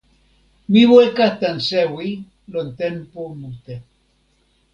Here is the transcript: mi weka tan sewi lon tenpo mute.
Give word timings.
mi 0.71 0.81
weka 0.91 1.25
tan 1.39 1.57
sewi 1.67 2.09
lon 2.51 2.67
tenpo 2.79 3.21
mute. 3.39 3.75